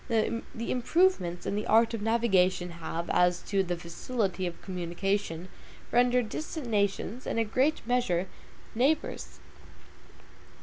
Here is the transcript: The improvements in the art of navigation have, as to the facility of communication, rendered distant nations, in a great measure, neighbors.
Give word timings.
The 0.09 0.41
improvements 0.57 1.45
in 1.45 1.53
the 1.55 1.67
art 1.67 1.93
of 1.93 2.01
navigation 2.01 2.71
have, 2.71 3.07
as 3.11 3.43
to 3.43 3.61
the 3.61 3.77
facility 3.77 4.47
of 4.47 4.59
communication, 4.63 5.47
rendered 5.91 6.27
distant 6.27 6.65
nations, 6.67 7.27
in 7.27 7.37
a 7.37 7.43
great 7.45 7.85
measure, 7.85 8.25
neighbors. 8.73 9.37